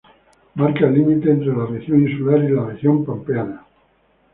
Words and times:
Marca 0.55 0.87
el 0.87 0.95
límite 0.95 1.29
entre 1.29 1.49
la 1.55 1.67
región 1.67 2.01
insular 2.09 2.43
y 2.43 2.47
la 2.49 2.65
región 2.65 3.05
pampeana. 3.05 3.67